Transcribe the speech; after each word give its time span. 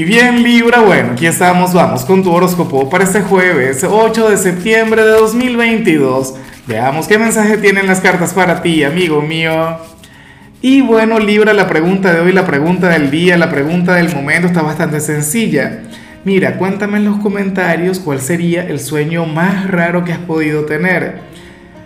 Y 0.00 0.04
bien 0.04 0.42
Libra, 0.42 0.80
bueno, 0.80 1.12
aquí 1.12 1.26
estamos, 1.26 1.74
vamos 1.74 2.06
con 2.06 2.22
tu 2.22 2.32
horóscopo 2.32 2.88
para 2.88 3.04
este 3.04 3.20
jueves 3.20 3.84
8 3.84 4.30
de 4.30 4.38
septiembre 4.38 5.04
de 5.04 5.10
2022. 5.10 6.36
Veamos 6.66 7.06
qué 7.06 7.18
mensaje 7.18 7.58
tienen 7.58 7.86
las 7.86 8.00
cartas 8.00 8.32
para 8.32 8.62
ti, 8.62 8.82
amigo 8.82 9.20
mío. 9.20 9.76
Y 10.62 10.80
bueno 10.80 11.18
Libra, 11.18 11.52
la 11.52 11.68
pregunta 11.68 12.14
de 12.14 12.20
hoy, 12.20 12.32
la 12.32 12.46
pregunta 12.46 12.88
del 12.88 13.10
día, 13.10 13.36
la 13.36 13.50
pregunta 13.50 13.94
del 13.96 14.10
momento 14.14 14.46
está 14.46 14.62
bastante 14.62 15.00
sencilla. 15.00 15.82
Mira, 16.24 16.56
cuéntame 16.56 16.96
en 16.96 17.04
los 17.04 17.18
comentarios 17.18 17.98
cuál 17.98 18.22
sería 18.22 18.66
el 18.66 18.80
sueño 18.80 19.26
más 19.26 19.70
raro 19.70 20.02
que 20.06 20.14
has 20.14 20.20
podido 20.20 20.64
tener. 20.64 21.18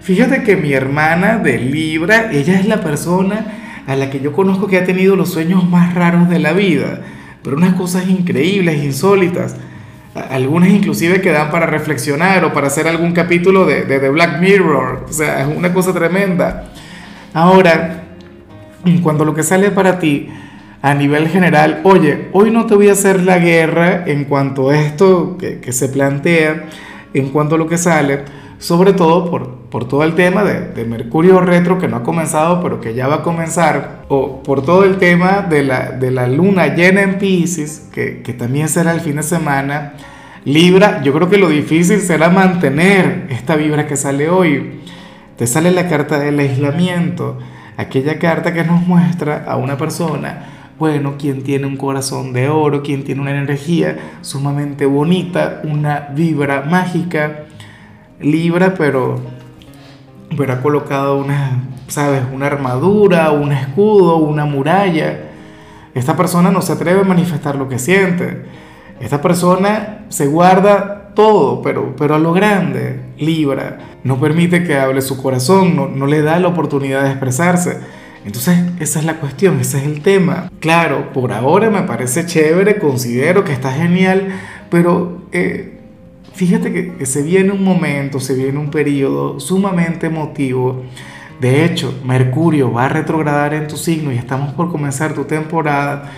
Fíjate 0.00 0.44
que 0.44 0.56
mi 0.56 0.72
hermana 0.72 1.36
de 1.36 1.58
Libra, 1.58 2.30
ella 2.32 2.58
es 2.58 2.66
la 2.66 2.80
persona 2.80 3.82
a 3.86 3.96
la 3.96 4.08
que 4.08 4.20
yo 4.20 4.32
conozco 4.32 4.66
que 4.66 4.78
ha 4.78 4.86
tenido 4.86 5.14
los 5.14 5.30
sueños 5.30 5.68
más 5.68 5.94
raros 5.94 6.30
de 6.30 6.38
la 6.38 6.54
vida 6.54 7.00
pero 7.42 7.56
unas 7.56 7.74
cosas 7.74 8.08
increíbles, 8.08 8.82
insólitas. 8.82 9.56
Algunas 10.14 10.70
inclusive 10.70 11.20
que 11.20 11.30
dan 11.30 11.50
para 11.50 11.66
reflexionar 11.66 12.44
o 12.44 12.52
para 12.52 12.66
hacer 12.66 12.88
algún 12.88 13.12
capítulo 13.12 13.66
de, 13.66 13.84
de, 13.84 14.08
Black 14.10 14.40
Mirror. 14.40 15.06
O 15.08 15.12
sea, 15.12 15.42
es 15.42 15.56
una 15.56 15.72
cosa 15.72 15.92
tremenda. 15.92 16.72
Ahora, 17.32 18.04
cuando 19.02 19.24
lo 19.24 19.34
que 19.34 19.42
sale 19.42 19.70
para 19.70 19.98
ti 19.98 20.28
a 20.82 20.94
nivel 20.94 21.28
general, 21.28 21.80
oye, 21.84 22.28
hoy 22.32 22.50
no 22.50 22.66
te 22.66 22.74
voy 22.74 22.88
a 22.88 22.92
hacer 22.92 23.22
la 23.22 23.38
guerra 23.38 24.04
en 24.06 24.24
cuanto 24.24 24.70
a 24.70 24.78
esto 24.78 25.36
que, 25.38 25.60
que 25.60 25.72
se 25.72 25.88
plantea, 25.88 26.66
en 27.14 27.28
cuanto 27.30 27.54
a 27.54 27.58
lo 27.58 27.68
que 27.68 27.78
sale, 27.78 28.24
sobre 28.58 28.92
todo 28.92 29.30
por, 29.30 29.54
por 29.70 29.86
todo 29.86 30.02
el 30.04 30.14
tema 30.14 30.44
de, 30.44 30.84
Mercurio 30.84 31.40
retro 31.40 31.78
que 31.78 31.88
no 31.88 31.98
ha 31.98 32.02
comenzado 32.02 32.62
pero 32.62 32.80
que 32.80 32.94
ya 32.94 33.08
va 33.08 33.16
a 33.16 33.22
comenzar, 33.22 34.04
o 34.08 34.42
por 34.42 34.62
todo 34.62 34.84
el 34.84 34.98
tema 34.98 35.42
de 35.42 35.62
la, 35.62 35.90
de 35.92 36.10
la 36.10 36.26
luna 36.26 36.74
llena 36.74 37.02
en 37.02 37.18
Pisces, 37.18 37.88
que, 37.92 38.22
que 38.22 38.32
también 38.32 38.68
será 38.68 38.92
el 38.92 39.00
fin 39.00 39.16
de 39.16 39.22
semana, 39.22 39.94
Libra, 40.44 41.02
yo 41.02 41.12
creo 41.12 41.28
que 41.28 41.36
lo 41.36 41.48
difícil 41.48 42.00
será 42.00 42.30
mantener 42.30 43.26
esta 43.28 43.56
vibra 43.56 43.86
que 43.86 43.96
sale 43.96 44.30
hoy. 44.30 44.80
Te 45.36 45.46
sale 45.46 45.70
la 45.72 45.88
carta 45.88 46.18
del 46.18 46.38
aislamiento, 46.38 47.38
aquella 47.76 48.18
carta 48.18 48.54
que 48.54 48.64
nos 48.64 48.86
muestra 48.86 49.44
a 49.46 49.56
una 49.56 49.76
persona, 49.76 50.72
bueno, 50.78 51.16
quien 51.18 51.42
tiene 51.42 51.66
un 51.66 51.76
corazón 51.76 52.32
de 52.32 52.48
oro, 52.48 52.82
quien 52.82 53.04
tiene 53.04 53.20
una 53.20 53.32
energía 53.32 53.98
sumamente 54.20 54.86
bonita, 54.86 55.60
una 55.64 56.08
vibra 56.14 56.62
mágica, 56.62 57.44
Libra, 58.20 58.74
pero, 58.76 59.20
ha 60.48 60.60
colocado 60.60 61.18
una, 61.18 61.64
¿sabes? 61.86 62.22
Una 62.32 62.46
armadura, 62.46 63.30
un 63.30 63.52
escudo, 63.52 64.16
una 64.16 64.44
muralla. 64.44 65.30
Esta 65.94 66.16
persona 66.16 66.50
no 66.50 66.62
se 66.62 66.72
atreve 66.72 67.00
a 67.00 67.04
manifestar 67.04 67.56
lo 67.56 67.68
que 67.68 67.78
siente. 67.78 68.44
Esta 69.00 69.22
persona 69.22 70.06
se 70.08 70.26
guarda 70.26 71.12
todo, 71.14 71.62
pero, 71.62 71.94
pero 71.96 72.14
a 72.14 72.18
lo 72.18 72.32
grande, 72.32 73.00
Libra. 73.18 73.78
No 74.04 74.18
permite 74.18 74.64
que 74.64 74.76
hable 74.76 75.02
su 75.02 75.20
corazón, 75.20 75.76
no, 75.76 75.88
no 75.88 76.06
le 76.06 76.22
da 76.22 76.38
la 76.38 76.48
oportunidad 76.48 77.04
de 77.04 77.10
expresarse. 77.10 77.78
Entonces, 78.24 78.58
esa 78.80 78.98
es 78.98 79.04
la 79.04 79.14
cuestión, 79.14 79.60
ese 79.60 79.78
es 79.78 79.84
el 79.84 80.02
tema. 80.02 80.50
Claro, 80.60 81.12
por 81.12 81.32
ahora 81.32 81.70
me 81.70 81.82
parece 81.82 82.26
chévere, 82.26 82.78
considero 82.78 83.44
que 83.44 83.52
está 83.52 83.72
genial, 83.72 84.28
pero 84.70 85.22
eh, 85.32 85.77
fíjate 86.38 86.72
que, 86.72 87.04
se 87.04 87.22
viene 87.22 87.50
un 87.50 87.64
momento, 87.64 88.20
se 88.20 88.34
viene 88.34 88.58
un 88.58 88.70
periodo 88.70 89.40
sumamente 89.40 90.06
emotivo. 90.06 90.84
De 91.40 91.64
hecho, 91.64 91.92
Mercurio 92.04 92.72
va 92.72 92.84
a 92.84 92.88
retrogradar 92.88 93.54
en 93.54 93.66
tu 93.66 93.76
signo 93.76 94.12
y 94.12 94.16
estamos 94.16 94.54
por 94.54 94.70
comenzar 94.70 95.14
tu 95.14 95.24
temporada. 95.24 96.12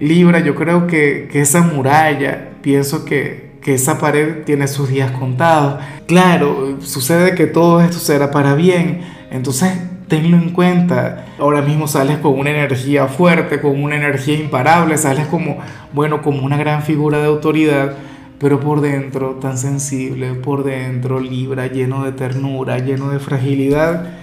Libra, 0.00 0.40
yo 0.40 0.56
creo 0.56 0.88
que, 0.88 1.28
que 1.30 1.40
esa 1.40 1.62
muralla, 1.62 2.48
pienso 2.62 3.04
que, 3.04 3.52
que 3.62 3.74
esa 3.74 3.98
pared 3.98 4.42
tiene 4.44 4.66
sus 4.66 4.88
días 4.88 5.12
contados. 5.12 5.80
Claro, 6.06 6.78
sucede 6.80 7.36
que 7.36 7.46
todo 7.46 7.80
esto 7.80 7.98
será 7.98 8.32
para 8.32 8.56
bien. 8.56 9.02
Entonces, 9.30 9.72
tenlo 10.08 10.36
en 10.36 10.50
cuenta. 10.50 11.26
Ahora 11.38 11.62
mismo 11.62 11.86
sales 11.86 12.18
con 12.18 12.36
una 12.36 12.50
energía 12.50 13.06
fuerte, 13.06 13.60
con 13.60 13.80
una 13.80 13.94
energía 13.94 14.34
imparable, 14.34 14.98
sales 14.98 15.28
como, 15.28 15.58
bueno, 15.92 16.22
como 16.22 16.44
una 16.44 16.56
gran 16.56 16.82
figura 16.82 17.18
de 17.18 17.26
autoridad 17.26 17.94
pero 18.40 18.58
por 18.58 18.80
dentro 18.80 19.32
tan 19.34 19.58
sensible, 19.58 20.32
por 20.32 20.64
dentro 20.64 21.20
Libra, 21.20 21.66
lleno 21.66 22.04
de 22.04 22.12
ternura, 22.12 22.78
lleno 22.78 23.10
de 23.10 23.18
fragilidad. 23.18 24.14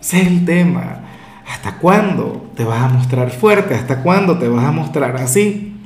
Ese 0.00 0.20
es 0.20 0.26
el 0.26 0.44
tema. 0.44 1.02
¿Hasta 1.48 1.78
cuándo 1.78 2.50
te 2.56 2.64
vas 2.64 2.82
a 2.82 2.88
mostrar 2.88 3.30
fuerte? 3.30 3.76
¿Hasta 3.76 4.02
cuándo 4.02 4.36
te 4.36 4.48
vas 4.48 4.64
a 4.64 4.72
mostrar 4.72 5.16
así? 5.16 5.76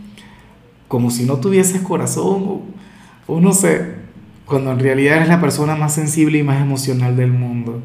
Como 0.88 1.10
si 1.10 1.26
no 1.26 1.36
tuvieses 1.36 1.82
corazón 1.82 2.62
o, 3.26 3.40
no 3.40 3.52
sé, 3.52 3.96
cuando 4.46 4.72
en 4.72 4.78
realidad 4.78 5.16
eres 5.16 5.28
la 5.28 5.42
persona 5.42 5.76
más 5.76 5.92
sensible 5.92 6.38
y 6.38 6.42
más 6.42 6.62
emocional 6.62 7.14
del 7.14 7.32
mundo. 7.32 7.82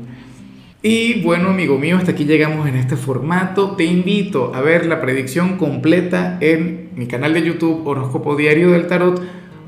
Y 0.82 1.22
bueno, 1.22 1.50
amigo 1.50 1.78
mío, 1.78 1.98
hasta 1.98 2.12
aquí 2.12 2.24
llegamos 2.24 2.66
en 2.66 2.76
este 2.76 2.96
formato. 2.96 3.72
Te 3.72 3.84
invito 3.84 4.54
a 4.56 4.62
ver 4.62 4.86
la 4.86 5.02
predicción 5.02 5.58
completa 5.58 6.38
en 6.40 6.92
mi 6.96 7.08
canal 7.08 7.34
de 7.34 7.44
YouTube 7.44 7.86
Horóscopo 7.86 8.38
Diario 8.38 8.72
del 8.72 8.88
Tarot 8.88 9.41